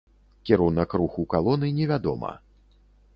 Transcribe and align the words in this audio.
Кірунак 0.49 0.95
руху 1.01 1.25
калоны 1.33 1.69
невядома. 1.81 2.33